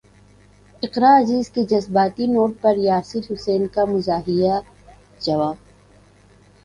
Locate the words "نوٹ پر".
2.27-2.77